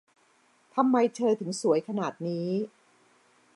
[0.75, 2.49] ทำไมเธอถึงสวยขนาดนี้